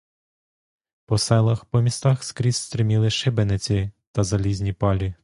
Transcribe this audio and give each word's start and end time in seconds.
По 1.05 1.17
селах, 1.17 1.65
по 1.67 1.81
містах 1.81 2.23
скрізь 2.23 2.55
стриміли 2.57 3.09
шибениці 3.09 3.91
та 4.11 4.23
залізні 4.23 4.73
палі. 4.73 5.13